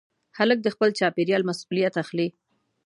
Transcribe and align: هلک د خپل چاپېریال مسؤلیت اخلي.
هلک 0.37 0.59
د 0.63 0.67
خپل 0.75 0.89
چاپېریال 0.99 1.43
مسؤلیت 1.49 1.93
اخلي. 2.03 2.27